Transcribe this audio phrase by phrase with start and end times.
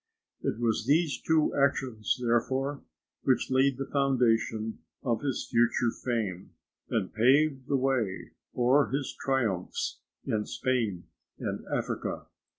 [0.41, 2.81] It was these two actions, therefore,
[3.21, 6.55] which laid the foundation of his future fame
[6.89, 11.03] and paved the way for his triumphs in Spain
[11.37, 12.25] and Africa.